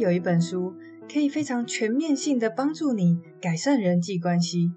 [0.00, 0.74] 有一本书
[1.12, 4.72] 可以非常全面性的帮助你改善人际关系，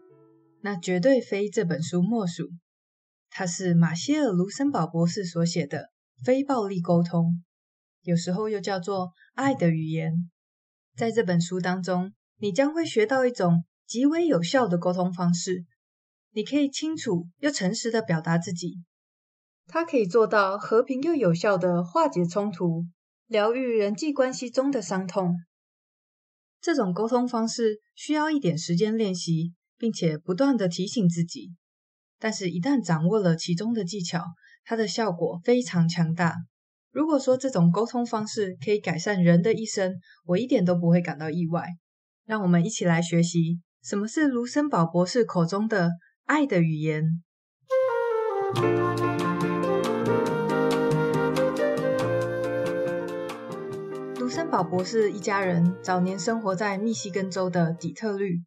[0.60, 2.50] 那绝对非这本书莫属。
[3.30, 5.90] 它是马歇尔·卢森堡博士所写的
[6.26, 7.26] 《非暴力沟通》，
[8.02, 10.12] 有时候又叫做《爱的语言》。
[10.96, 15.66] 在这本书当中，你将会学到一种极为有效的沟通方式，
[16.34, 18.84] 你可以清楚又诚实的表达自己。
[19.68, 22.86] 它可以做到和平又有效的化解冲突，
[23.28, 25.36] 疗愈人际关系中的伤痛。
[26.62, 31.52] 这种沟通方式需要一点时间练习，并且不断的提醒自己。
[32.20, 34.24] 但是，一旦掌握了其中的技巧，
[34.64, 36.36] 它的效果非常强大。
[36.92, 41.68] 如果说这种沟通方式可以改善人的一生，我一点都不会感到意外。
[42.26, 45.90] 让我们一起来学习什么是卢森堡博士口中的
[46.24, 47.22] 爱的语言。
[54.36, 58.44] 森堡博士一家人早年生活在密西根州的底特律，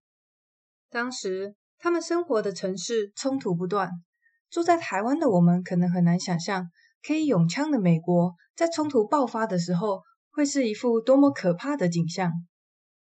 [0.90, 1.54] 当时。
[1.78, 3.92] 他们生活的城市冲突不断，
[4.50, 6.66] 住在台湾的我们可能很难想象，
[7.06, 12.32] 可以拥枪的美国在冲突爆发的时候会是一副多么可怕的景象。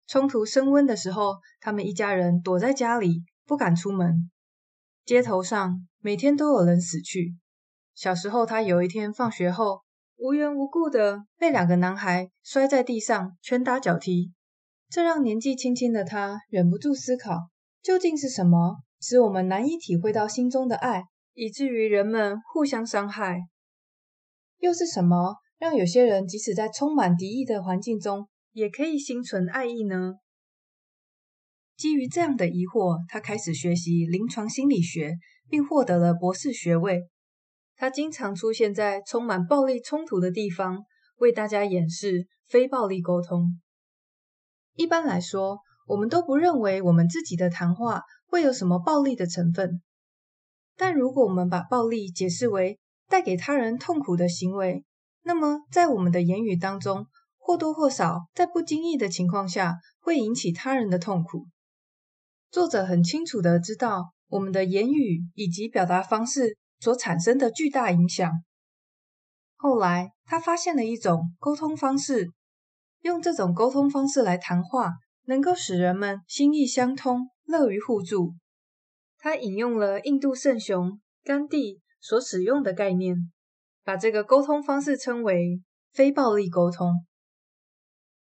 [0.09, 4.29] 冲突升温的时候，他们一家人躲在家里不敢出门，
[5.05, 7.37] 街头上每天都有人死去。
[7.95, 9.83] 小时候，他有一天放学后
[10.17, 14.33] 无缘无故的被两个男孩摔在地上，拳打脚踢，
[14.89, 17.51] 这让年纪轻轻的他忍不住思考。
[17.83, 23.43] 究竟是什么使我们难以体会到心中的爱，以至于人们互相伤害？
[24.59, 30.15] 又是什么让有些人即使在充满敌意的环境中，也可以心存爱意呢？
[31.77, 35.13] 基于这样的疑惑，他开始学习临床心理学，
[35.51, 37.03] 并获得了博士学位。
[37.77, 40.85] 他经常出现在充满暴力冲突的地方，
[41.17, 43.61] 为大家演示非暴力沟通。
[44.75, 49.83] 一般来说，我们都不认为我们自己的谈话会有什么暴力的成分，
[50.77, 52.79] 但如果我们把暴力解释为
[53.09, 54.85] 带给他人痛苦的行为，
[55.23, 57.07] 那么在我们的言语当中，
[57.39, 61.47] 或多或少在不经意的情况下会引起他人的痛苦。
[62.51, 68.31] 作者很清楚的知道我们的言语以及表达方式所产生的巨大影响。
[69.57, 72.33] 后来，他发现了一种沟通方式，
[73.01, 74.93] 用这种沟通方式来谈话。
[75.29, 78.37] 能够使人们心意相通，乐于互助。
[79.19, 83.17] 他引用了印度圣雄甘地所使用的概念，
[83.83, 85.61] 把这个沟通方式称为
[85.93, 87.05] 非暴力沟通。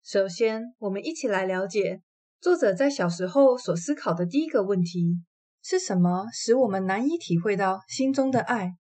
[0.05, 2.03] 首先，我们一起来了解
[2.39, 5.23] 作者在小时候所思考的第一个问题：
[5.63, 8.77] 是什么使我们难以体会到心中的爱？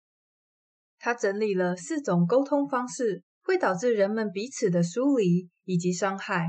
[0.97, 6.47] 他整理了四种沟通方式会导致人们彼此的疏离以及伤害。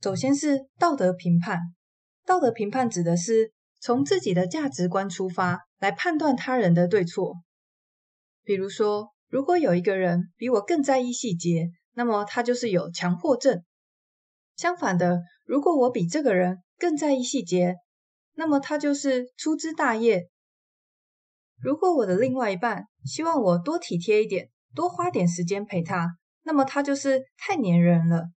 [0.00, 1.60] 首先是道德评判。
[2.24, 7.36] 道德评判指的是从自己的价值观出发来判断他人的对错。
[8.44, 13.64] 比如说，如果有一个人比我更在意细节，那么他就是有强迫症。
[14.56, 17.76] 相反的，如果我比这个人更在意细节，
[18.38, 20.28] 那么他就是粗枝大叶。
[21.60, 28.28] 如果我的另外一半希望我多体贴一点，多花点时间陪他，那么他就是太粘人了。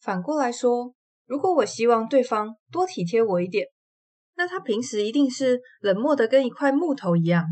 [0.00, 0.94] 反过来说，
[1.26, 3.66] 如果我希望对方多体贴我一点，
[4.36, 7.44] 那他平时一定是冷漠的跟一块木头一样。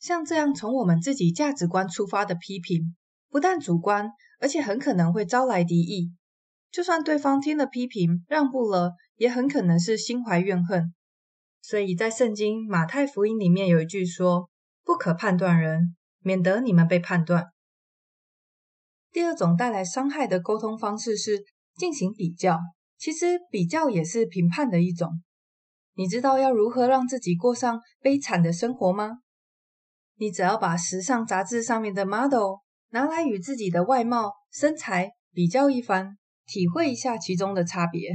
[0.00, 2.96] 像这样从我们自己价值观出发的批评，
[3.30, 4.10] 不但主观，
[4.40, 6.12] 而且很可能会招来敌意。
[6.72, 10.94] 就算对方听了批评让步了，也很可能是心怀怨恨。
[11.60, 14.50] 所以在圣经马太福音里面有一句说
[14.84, 17.46] ：“不可判断人，免得你们被判断。”
[19.10, 21.44] 第二种带来伤害的沟通方式是
[21.76, 22.58] 进行比较，
[22.98, 25.22] 其实比较也是评判的一种。
[25.94, 29.18] 你知道要如何让自己过上悲惨的生活吗？
[30.16, 32.56] 你只要把时尚杂志上面的 model
[32.90, 38.10] 拿来与自己的外貌、身材比较一番，体会一下其中的差别；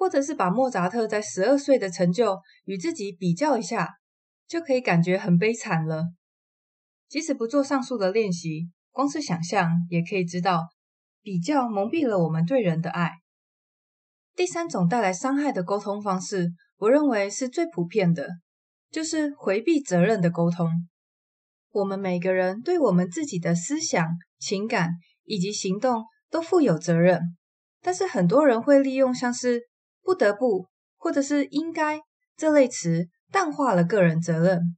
[0.00, 3.86] 或者是把莫扎特在十二岁的成就与自己比较一下，
[4.46, 6.06] 就可以感觉很悲惨了。
[7.06, 8.70] 即使不做上述的练习。
[8.92, 10.66] 光是想象也可以知道，
[11.22, 13.12] 比较蒙蔽了我们对人的爱。
[14.34, 16.48] 第三种带来伤害的沟通方式，
[16.78, 18.26] 我认为是最普遍的，
[18.90, 20.68] 就是回避责任的沟通。
[21.70, 24.08] 我们每个人对我们自己的思想、
[24.38, 24.90] 情感
[25.24, 27.20] 以及行动都负有责任，
[27.82, 29.68] 但是很多人会利用像是
[30.02, 30.66] “不得不”
[30.98, 32.00] 或者是“应该”
[32.36, 34.76] 这类词淡化了个人责任。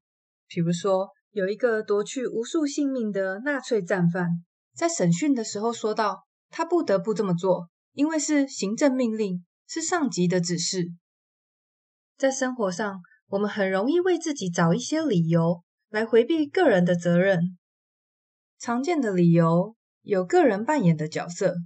[0.49, 4.29] 比如说，有一个夺去无数性命的纳粹战犯，
[4.75, 10.93] 在审讯的时候说道：“他不得不这么做，因为是行政命令，是上级的指示。
[12.19, 17.57] 在生活上，我们很容易为自己找一些理由来回避个人的责任。
[18.59, 21.57] 常见的理由有个人扮演的角色。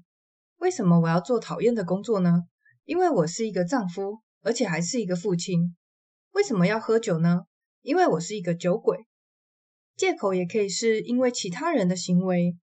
[0.59, 2.45] 为什么我要做讨厌的工作呢？
[2.87, 5.77] 因为我是一个丈夫，而且还是一个父亲。
[6.31, 7.43] 为什么要喝酒呢？
[7.83, 9.05] 因为我是一个酒鬼。
[9.97, 12.57] 借口也可以是因为其他人的行为。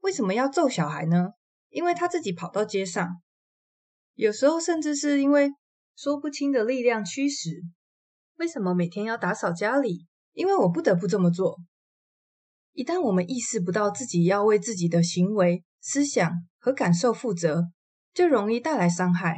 [0.00, 1.30] 为什么要揍小孩呢？
[1.70, 3.22] 因为他自己跑到街上。
[4.14, 5.50] 有时候甚至是因为
[5.96, 7.62] 说不清的力量驱使。
[8.36, 10.06] 为什么每天要打扫家里？
[10.32, 11.58] 因为我不得不这么做。
[12.72, 17.70] 一旦我们意识不到自己要为自己的行为、思想和感受负责，
[18.12, 19.36] 就容易带来伤害。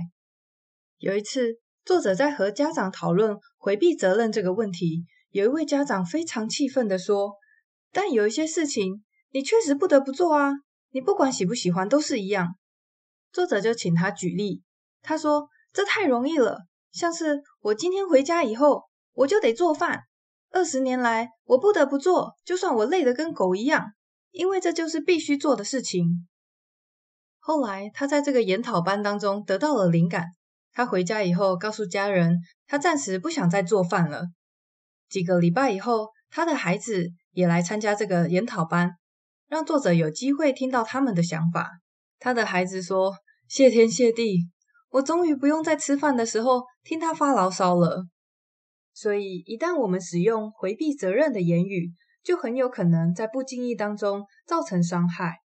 [1.02, 7.32] 有一次，作者在和家长讨论回避责任这个问题，有一位家长非常气愤地说
[7.90, 9.02] ：“但有一些事情。”
[9.34, 10.52] 你确实不得不做啊！
[10.90, 12.54] 你不管喜不喜欢都是一样。
[13.32, 14.62] 作者就请他举例，
[15.00, 16.58] 他说：“这太容易了，
[16.92, 18.84] 像是我今天回家以后，
[19.14, 20.02] 我就得做饭。
[20.50, 23.92] 二十年来，我不得不做，就算我累得跟狗一样，
[24.30, 26.28] 因为这就是必须做的事情。”
[27.40, 30.26] 后来，他在这个研讨班当中得到了灵感。
[30.72, 34.26] 他回家以后告诉家人，他暂时不想再做饭了。
[35.08, 38.92] 几个礼拜以后，他的孩子也来参加这个研讨班。
[39.48, 41.72] 让作者有机会听到他们的想法。
[42.18, 43.14] 他的孩子说
[43.48, 44.48] ：“谢天谢地，
[44.88, 48.06] 我终于不用在吃饭的时候听他发牢骚了。”
[48.94, 51.92] 所以，一旦我们使用回避责任的言语，
[52.22, 55.40] 就很有可能在不经意当中造成伤害。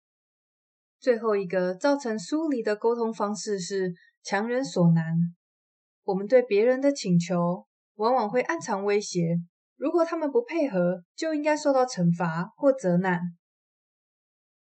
[1.01, 3.93] 最后一个造成疏离的沟通方式是
[4.29, 5.05] 强人所难。
[6.03, 7.65] 我们对别人的请求
[7.95, 9.41] 往往会暗藏威胁，
[9.77, 13.21] 如果他们不配合，就应该受到惩罚或责难。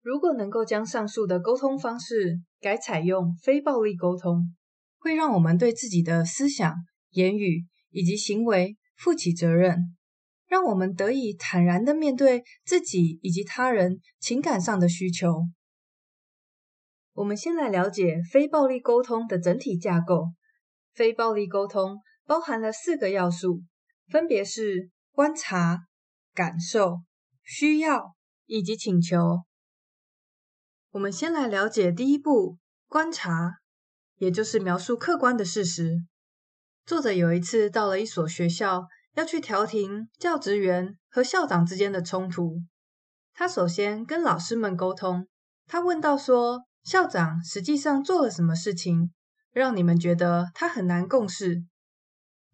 [0.03, 4.55] 如果能够将上述的沟通方式改采用非暴力沟通，
[4.99, 6.75] 会让我们对自己的思想、
[7.13, 9.97] 言语以及行为负起责任，
[10.47, 15.47] 让我们得以坦然地面对自己以及他人情感上的需求。
[17.17, 20.33] 我们先来了解非暴力沟通的整体架构。
[20.93, 23.63] 非暴力沟通包含了四个要素，
[24.09, 25.87] 分别是观察、
[26.35, 27.01] 感受、
[27.43, 28.15] 需要
[28.45, 29.45] 以及请求。
[30.91, 33.61] 我们先来了解第一步，观察，
[34.17, 36.05] 也就是描述客观的事实。
[36.85, 42.61] 作者有一次到了一所学校，要去调停教职员和校长之间的冲突。
[43.33, 45.27] 他首先跟老师们沟通，
[45.67, 49.13] 他问到说：“校长实际上做了什么事情，
[49.51, 51.65] 让你们觉得他很难共事？”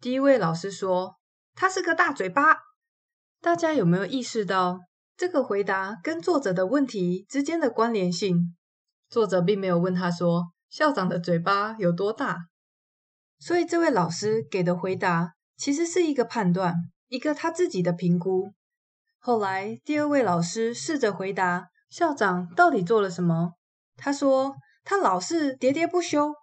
[0.01, 1.17] 第一位老师说
[1.53, 2.57] ：“他是个大嘴巴。”
[3.39, 4.79] 大家有没有意识到？
[5.15, 8.55] 这个回答跟作者的问题之间的关联性，
[9.09, 12.47] 作者并没有问他说校长的嘴巴有多大，
[13.37, 16.73] 所以这位老师给的回答其实是一个判断，
[17.09, 18.53] 一个他自己的评估。
[19.19, 23.53] 后来第二位老师试着回答校长到底做了什么，
[23.95, 26.33] 他说他老是喋喋不休，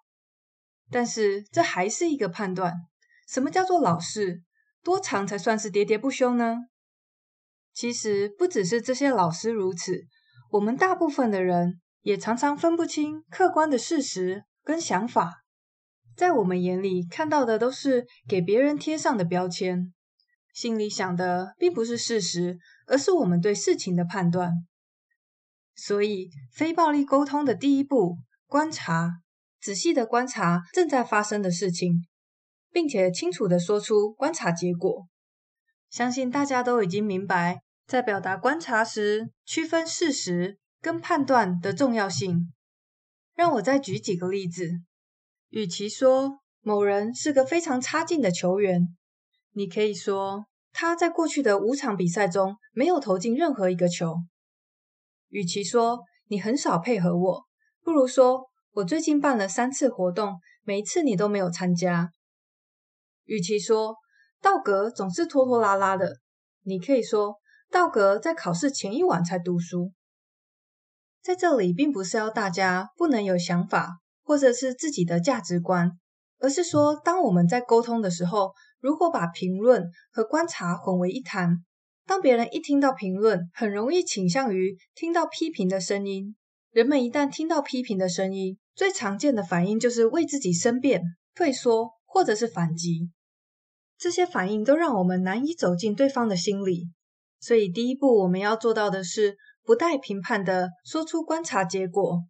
[0.90, 2.74] 但是这还是一个判断。
[3.28, 4.42] 什么叫做老是？
[4.82, 6.56] 多长才算是喋喋不休呢？
[7.74, 10.06] 其实不只是这些老师如此，
[10.50, 15.42] 我们大部分的人也常常分不清客观的事实跟想法，
[16.16, 19.92] 在我们眼里看到的都是给别人贴上的标签，
[20.54, 24.66] 心里想的并不是事实，而是我们对事情的判断。
[25.82, 29.22] 所以，非暴力沟通的第一步，观察，
[29.62, 32.06] 仔细的观察正在发生的事情，
[32.70, 35.08] 并且清楚的说出观察结果。
[35.88, 42.52] 相信大家都已经明白，在表达观察时，区分事实跟判断的重要性。
[43.34, 44.68] 让我再举几个例子。
[45.48, 48.94] 与其说某人是个非常差劲的球员，
[49.52, 50.44] 你可以说
[50.74, 54.16] 他在过去的五场比赛中没有投进任何一个球。
[55.30, 57.44] 与其说你很少配合我，
[57.82, 62.12] 不如说我最近办了三次活动，每一次你都没有参加。
[63.24, 63.96] 与其说
[64.42, 66.18] 道格总是拖拖拉拉的。
[66.62, 67.36] 你可以说，
[67.70, 69.92] 道格在考试前一晚才读书。
[71.22, 75.92] 在这里，并不是要大家不能有想法，或者是自己的价值观，
[76.38, 81.64] 而是说，当我们在沟通的时候，如果把评论和观察混为一谈，
[82.10, 86.34] 当别人一听到评论，很容易倾向于听到批评的声音。
[86.72, 91.02] 人们一旦听到批评的声音，最常见的反应就是为自己申辩、
[91.36, 93.12] 退缩，或者是反击。
[93.96, 96.88] 这些反应都让我们难以走进对方的心里，
[97.38, 102.24] 所以第一步我们要做到的是不带评判的说出观察结果。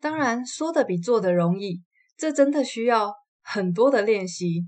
[0.00, 1.82] 当然，说的比做的容易，
[2.14, 4.66] 这真的需要很多的练习。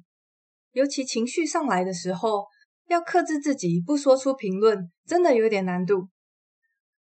[0.70, 2.46] 尤其情绪上来的时候，
[2.88, 6.08] 要克制自己不说出评论，真的有点难度。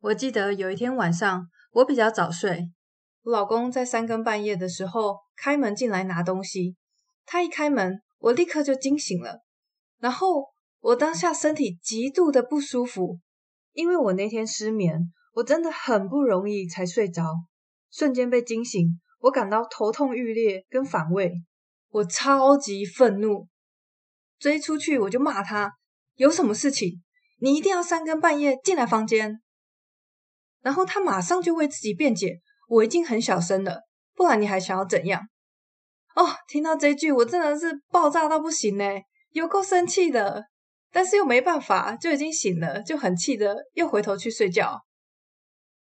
[0.00, 2.71] 我记得有一天晚上，我比较早睡，
[3.23, 6.76] 我老公在三更半夜的时候开门进来拿东西，
[7.25, 9.42] 他一开门，我立刻就惊醒了，
[9.99, 10.47] 然后
[10.80, 13.18] 我当下身体极度的不舒服，
[13.73, 17.25] 因为我那天失眠，我真的很不容易才睡着，
[17.90, 21.33] 瞬间被惊醒，我感到头痛欲裂跟反胃，
[21.90, 23.49] 我超级愤怒。
[24.38, 25.73] 追出去我就骂他，
[26.14, 27.02] 有什么事情
[27.38, 29.40] 你一定要三更半夜进来房间？
[30.61, 33.83] 然后他马上就为自己辩解，我已经很小声了，
[34.14, 35.23] 不然你还想要怎样？
[36.14, 38.85] 哦，听到这句我真的是爆炸到不行呢，
[39.31, 40.45] 有够生气的，
[40.90, 44.81] 但是又没办法，就已经醒了，就很气的又回头去睡觉。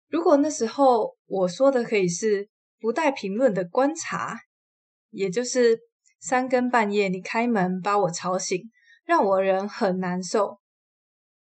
[0.10, 2.48] 如果那时候我说的可以是
[2.80, 4.38] 不带评论的观察，
[5.10, 5.80] 也就是。
[6.28, 8.72] 三更半夜，你开门把我吵醒，
[9.04, 10.60] 让我人很难受。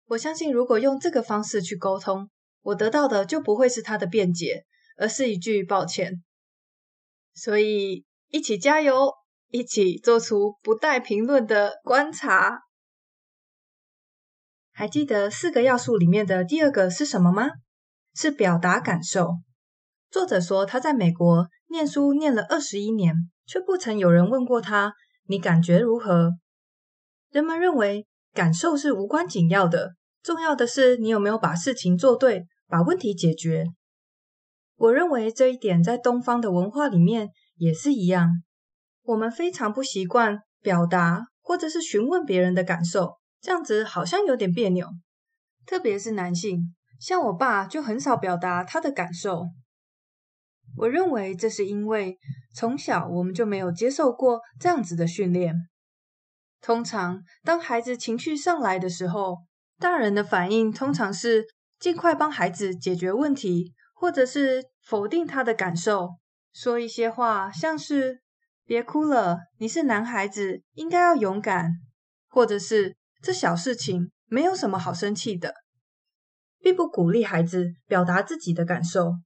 [0.08, 2.30] 我相信，如果用这个方式去沟通，
[2.62, 4.66] 我得到的就不会是他的辩解，
[4.98, 6.22] 而是一句抱歉。
[7.34, 9.14] 所以，一起加油，
[9.48, 12.64] 一起做出不带评论的观察。
[14.74, 17.48] 还记得四个要素里面的第二个是什么吗？
[18.14, 19.36] 是表达感受。
[20.12, 23.32] 作者说他在美国念书念了二十一年。
[23.46, 24.94] 却不曾有人问过他
[25.28, 26.34] ：“你感觉如何？”
[27.32, 33.66] 人们认为感受是无关紧要的，重要的是你有没有把事情做对，把问题解决。
[34.76, 38.30] 我认为这一点在东方的文化里面也是一样。
[39.04, 44.88] 我们非常不习惯表达或者是询问别人的感受，这样子好像有点别扭。
[45.66, 49.46] 特别是男性，像我爸就很少表达他的感受。
[50.78, 52.18] 我认为这是因为
[52.54, 55.56] 从小我们就没有接受过这样子的训练。
[56.62, 59.38] 通常，当孩子情绪上来的时候，
[59.78, 61.46] 大人的反应通常是
[61.80, 66.10] 尽快帮孩子解决问题，或者是否定他的感受，
[66.54, 68.22] 说一些话，像是
[68.66, 71.72] “别哭了，你是男孩子，应该要勇敢”，
[72.28, 75.54] 或者是“这小事情没有什么好生气的”，
[76.60, 79.18] 并不鼓励孩子表达自己的感受。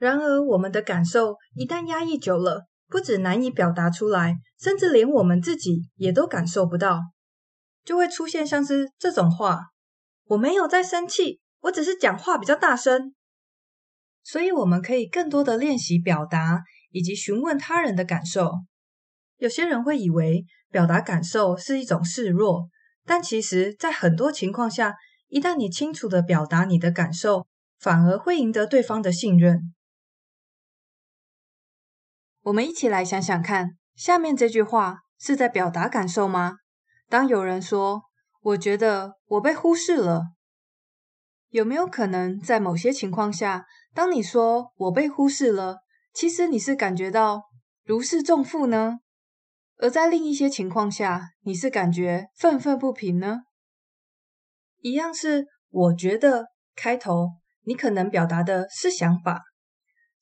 [0.00, 7.00] 然而，我们的感受一旦压抑久了，不只难以表达出来，甚至连我们自己也都感受不到，
[7.84, 9.60] 就会出现像是这种话
[10.24, 13.14] ：“我没有在生气，我只是讲话比较大声。”
[14.24, 18.50] 所以，我们可以更多的练习表达以及询问他人的感受。
[19.36, 22.70] 有些人会以为表达感受是一种示弱，
[23.04, 24.94] 但其实，在很多情况下，
[25.28, 27.46] 一旦你清楚地表达你的感受，
[27.78, 29.74] 反而会赢得对方的信任。
[32.42, 36.56] 我们一起来想想看，下面这句话是在表达感受吗？
[37.08, 38.04] 当有人说
[38.40, 40.22] “我觉得我被忽视了”，
[41.50, 45.80] 有没有可能在某些情况下，当你说“我被忽视了”，
[46.14, 47.42] 其实你是感觉到
[47.84, 49.00] 如释重负呢？
[49.76, 53.40] 而在另一些情况下，你是感觉愤愤不平呢？
[54.78, 57.32] 一样是“我觉得”开头，
[57.64, 59.42] 你可能表达的是想法。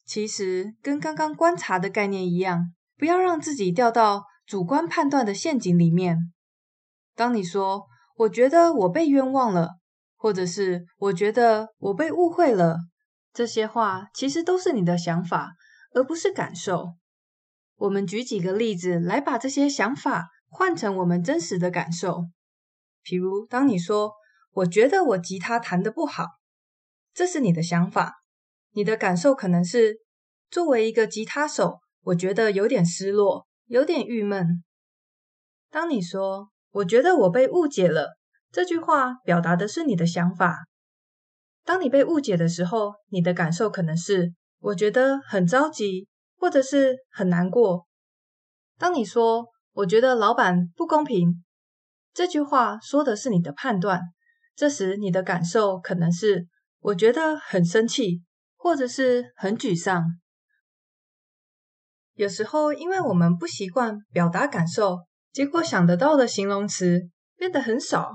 [0.08, 6.32] 其实跟刚刚观察的概念一样，不要让自己掉到主观判断的陷阱里面。
[7.14, 7.84] 当你说
[8.16, 9.72] “我觉得我被冤枉了”，
[10.16, 12.78] 或者是“我觉得我被误会了”，
[13.34, 15.50] 这些话其实都是你的想法，
[15.92, 16.94] 而不是感受。
[17.76, 22.24] 我们举几个例子来把这些想法换成我们真实的感受。
[23.04, 24.12] 譬如，当你说
[24.52, 26.24] “我觉得我吉他弹得不好”，
[27.12, 28.14] 这是你的想法。
[28.72, 29.98] 你的感受可能是，
[30.50, 34.62] 作为一个吉他手，我觉得有点失落，有点郁闷。
[35.70, 38.16] 当你说“我觉得我被误解了”，
[38.50, 40.66] 这句话表达的是你的想法。
[41.64, 46.08] 当你被误解的时候，你的感受可能是“我觉得很着急”
[46.38, 47.86] 或者是很难过。
[48.78, 51.44] 当你说“我觉得老板不公平”，
[52.14, 54.00] 这句话说的是你的判断。
[54.56, 56.46] 这时你的感受可能是
[56.80, 58.22] “我觉得很生气”。
[58.68, 60.04] 或者是很沮丧，
[62.12, 64.98] 有时候因为我们不习惯表达感受，
[65.32, 68.12] 结果想得到的形容词变得很少，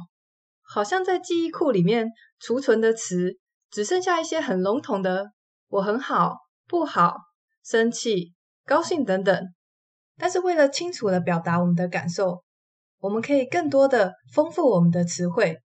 [0.62, 2.08] 好像在记忆库里面
[2.38, 3.40] 储存的词
[3.72, 5.32] 只剩下一些很笼统的
[5.70, 6.36] “我很好
[6.70, 7.16] ”“不好
[7.66, 9.44] ”“生气”“高兴”等等。
[10.20, 12.44] 但是为了清楚地表达我们的感受，
[13.00, 15.64] 我们可以更多的丰富我们的词汇。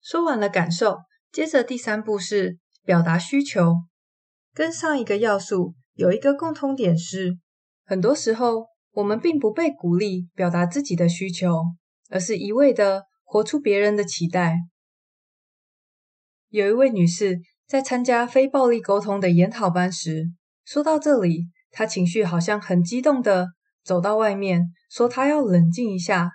[0.00, 1.00] 说完了感受，
[1.32, 2.59] 接着第三步是。
[2.84, 3.84] 表达需求，
[4.54, 7.38] 跟上一个要素有一个共通点是，
[7.84, 11.62] 很多时候我们并不被鼓励表达自己的需求，
[12.08, 14.56] 而是一味的活出别人的期待。
[16.48, 20.32] 有一位女士在参加非暴力沟通的研讨班时，
[20.64, 23.48] 说到这里，她情绪好像很激动的
[23.84, 26.30] 走到外面，说她要冷静一下。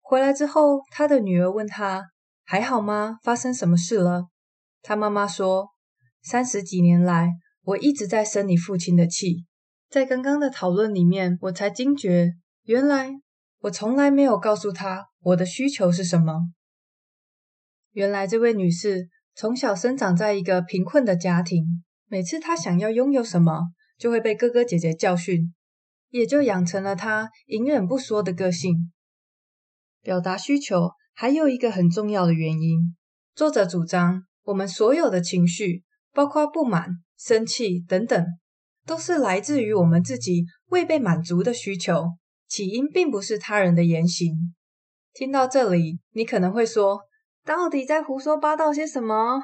[0.00, 2.02] 回来之后，她的女儿问她
[2.44, 3.18] 还好吗？
[3.22, 4.26] 发生什么事了？
[4.82, 5.68] 她妈妈说，
[6.22, 9.44] 三十几年来，我一直在生你父亲的气。
[9.90, 13.10] 在刚刚的讨论里面，我才惊觉，原来
[13.60, 16.48] 我从来没有告诉他我的需求是什么。
[17.90, 25.52] 原来这位女士从小生长在一个贫困的家庭，每次她想要拥有什么，就会被哥哥姐姐教训，
[26.10, 28.92] 也就养成了她隐忍不说的个性。
[30.00, 32.96] 表达需求还有一个很重要的原因，
[33.34, 38.26] 作者主张我们所有的情绪，包括不满、生气等等，
[38.86, 42.04] 都是来自于我们自己未被满足的需求，
[42.46, 44.54] 起因并不是他人的言行。
[45.14, 47.00] 听到这里，你可能会说，
[47.44, 49.42] 到底在胡说八道些什么？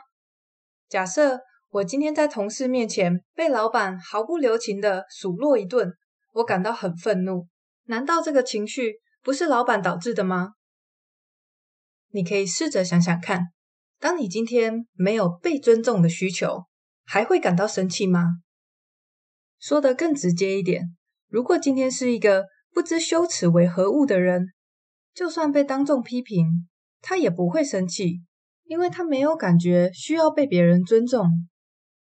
[0.89, 5.93] 假设我今天在同事面前被老板毫不留情地数落一顿，
[6.33, 7.47] 我感到很愤怒，
[7.85, 10.53] 难道这个情绪不是老板导致的吗？
[12.11, 13.49] 你可以试着想想看，
[14.01, 16.67] 当你今天没有被尊重的需求，
[17.05, 18.41] 还会感到生气吗？
[19.59, 20.97] 说得更直接一点，
[21.29, 24.47] 如果今天是一个不知羞耻为何物的人，
[25.13, 26.69] 就算被当众批评，
[27.01, 28.23] 他也不会生气，
[28.65, 31.27] 因为他没有感觉需要被别人尊重，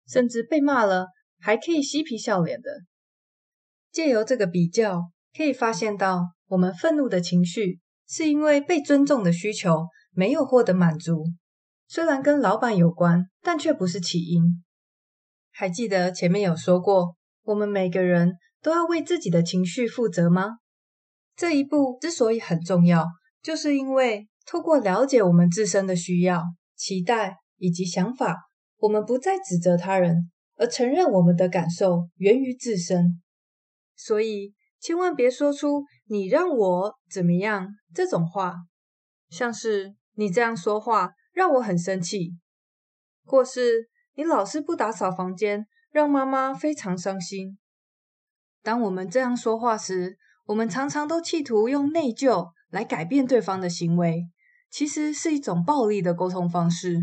[0.07, 1.07] 甚至被骂了
[1.39, 2.69] 还可以嬉皮笑脸的。
[3.91, 11.25] 借由这个比较，可以发现到，我们愤怒的情绪是因为被尊重的需求没有获得满足，
[11.91, 14.63] 虽然跟老板有关，但却不是起因。
[15.51, 20.59] 还记得前面有说过，我们每个人都要为自己的情绪负责吗？
[21.35, 23.07] 这一步之所以很重要，
[23.41, 26.43] 就是因为透过了解我们自身的需要、
[26.75, 28.37] 期待以及想法，
[28.77, 33.19] 我们不再指责他人，而承认我们的感受源于自身。
[33.95, 38.57] 所以，千万别说出“你让我怎么样”这种话，
[39.31, 42.35] 像是“你这样说话让我很生气”，
[43.23, 43.87] 或是。
[44.15, 47.57] 你老是不打扫房间，让妈妈非常伤心。
[48.61, 54.25] 当我们这样说话时，我们常常都企图用内疚来改变对方的行为，
[54.69, 56.97] 其实是一种暴力的沟通方式。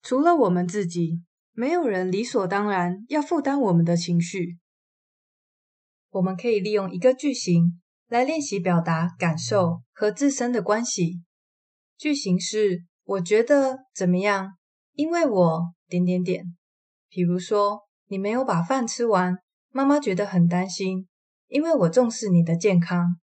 [0.00, 4.58] 除了我们自己，没有人理所当然要负担我们的情绪。
[6.10, 11.24] 我们可以利用一个句型来练习表达感受和自身的关系。
[11.96, 14.52] 句型是：我觉得怎么样？
[14.92, 15.74] 因为我。
[15.90, 16.44] 点点点，
[17.08, 19.38] 比如说你没有把饭吃完，
[19.70, 21.08] 妈妈觉得很担心，
[21.46, 23.18] 因为我重视你的健康。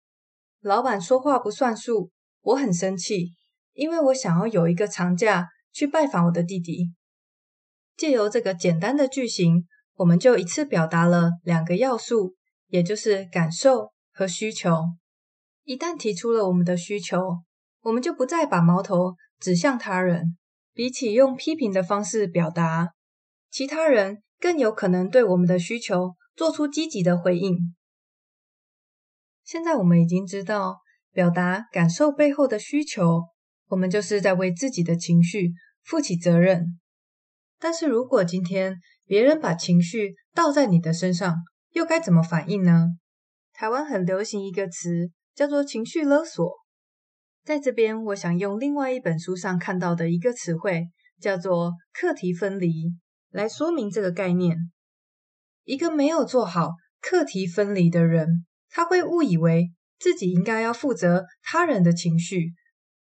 [0.60, 3.32] 老板说话不算数，我很生气，
[3.72, 6.92] 因为我想要有一个长假去拜访我的弟弟。
[7.96, 9.66] 借由这个简单的句型，
[9.96, 12.36] 我们就一次表达了两个要素，
[12.68, 14.84] 也就是感受和需求。
[15.64, 17.42] 一旦提出了我们的需求，
[17.82, 20.36] 我们就不再把矛头指向他人。
[20.74, 22.94] 比起用批评的方式表达，
[23.50, 27.74] 其他人更有可能对我们的需求做出积极的回应。
[29.44, 30.78] 现在我们已经知道，
[31.12, 33.24] 表达感受背后的需求，
[33.66, 36.80] 我们就是在为自己的情绪负起责任。
[37.58, 41.36] 但是如果今天别人把情绪倒在你的身上，
[41.72, 42.86] 又该怎么反应呢？
[43.52, 46.61] 台湾很流行一个词，叫做情绪勒索。
[47.44, 50.88] 在这边，我想用另外一本书上看到的一个词汇，
[51.20, 52.94] 叫做“课题分离”，
[53.30, 54.56] 来说明这个概念。
[55.64, 62.52] 一个没有做好课题分离的人，他会误以为自己应该要负责他人的情绪，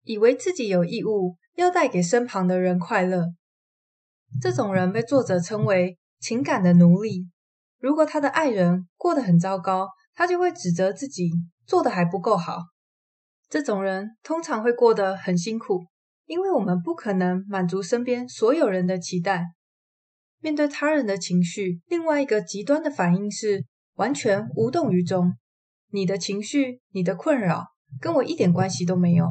[0.05, 3.27] 以为自己有义务要带给身旁的人快乐。
[4.41, 7.29] 这种人被作者称为“情感的奴隶”。
[7.81, 11.33] 如果他的爱人过得很糟糕，他就会指责自己
[11.67, 12.59] 做得还不够好。
[13.49, 15.87] 这种人通常会过得很辛苦，
[16.27, 19.47] 因为我们不可能满足身边所有人的期待。
[20.41, 25.35] 面对他人的情绪，另外一个极端的反应是完全无动于衷。
[25.91, 27.65] 你的情绪、你的困扰
[28.01, 29.27] 跟我一点关系都没有。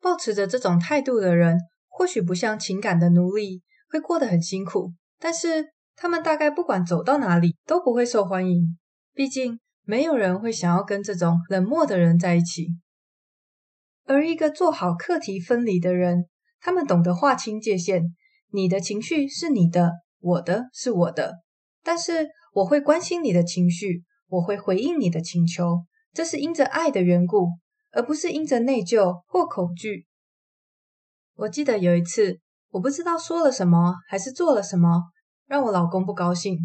[0.00, 8.78] 抱持着这种态度的人，或许不像情感的奴隶，会过得很辛苦，但是他们大概不管走到哪里都不会受欢迎。
[9.12, 12.68] 毕竟，没有人会想要跟这种冷漠的人在一起。
[14.08, 18.14] 而一个做好课题分离的人，他们懂得划清界限。
[18.50, 21.34] 你的情绪是你的，我的是我的。
[21.84, 27.48] 但是我会关心你的情绪，我会回应你的请求，这是因着爱的缘故，
[27.92, 30.06] 而不是因着内疚或恐惧。
[31.34, 32.40] 我记得有一次，
[32.70, 35.02] 我不知道说了什么，还是做了什么，
[35.46, 36.58] 让我老公不高兴。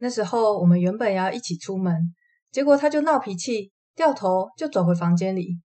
[0.00, 2.14] 那时候我们原本要一起出门，
[2.52, 5.62] 结果他就闹脾气，掉头就走回房间里。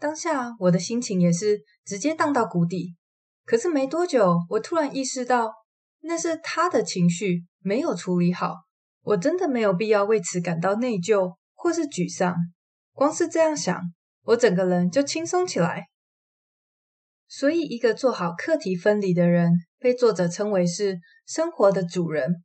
[0.00, 2.96] 当下我的心情也是直接荡到谷底。
[3.44, 5.52] 可是没多久，我突然意识到，
[6.00, 8.54] 那是他的情绪没有处理好。
[9.02, 12.34] 我真的没有必要为此感到内疚或是沮丧。
[12.92, 13.78] 光是这样想，
[14.22, 15.88] 我整个人就轻松起来。
[17.28, 22.42] 所以，一个做好课题分离的人，被作者称为是生活的主人。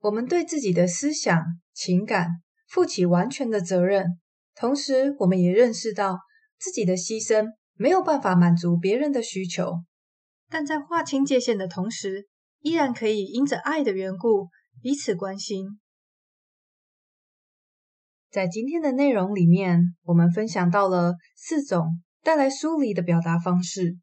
[0.00, 2.28] 我们对自己的思想、情感
[2.66, 4.18] 负起完全的责任，
[4.54, 6.18] 同时，我们也认识到
[6.60, 9.82] 自己的牺牲没有办法满足别人的需求，
[10.48, 12.28] 但在划清界限的同时，
[12.60, 14.48] 依然可以因着爱的缘故
[14.80, 15.80] 彼此关心。
[18.30, 22.00] 在今天的内容里面，我们分享到了四种。
[22.22, 23.96] 带来疏离的表达方式，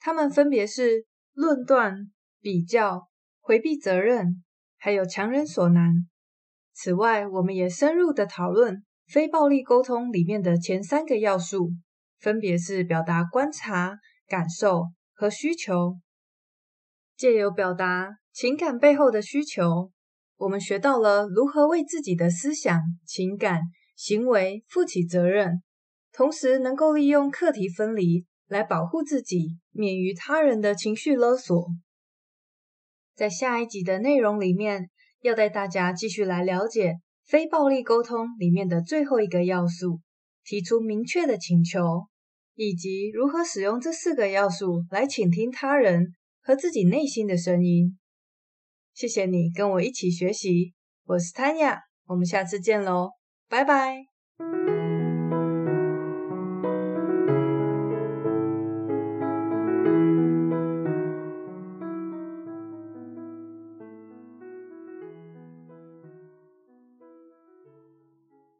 [0.00, 2.10] 它们分别是论断、
[2.40, 3.06] 比较、
[3.40, 4.42] 回避责任，
[4.78, 5.92] 还有强人所难。
[6.72, 11.70] 此外，我们也深入的讨论非暴力沟通里面的前三个要素，
[12.22, 15.98] 分别是表达观察、感受和需求。
[17.16, 19.90] 借由表达情感背后的需求，
[20.36, 23.60] 我们学到了如何为自己的思想、情感、
[23.96, 25.62] 行为负起责任。
[26.12, 31.70] 同时，能够利用课题分离来保护自己，免于他人的情绪勒索。
[33.16, 34.90] 在下一集的内容里面，
[35.22, 40.00] 要带大家继续来了解非暴力沟通里面的最后一个要素，
[40.44, 42.06] 提出明确的请求，
[42.62, 47.98] 以及如何使用这四个要素来倾听他人和自己内心的声音。
[48.94, 53.10] 谢谢你跟我一起学习，我是 Tanya，我们下次见喽，
[53.48, 54.71] 拜拜。